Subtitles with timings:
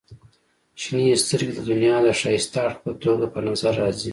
[0.81, 4.09] •شنې سترګې د دنیا د ښایسته اړخ په توګه په نظر راځي.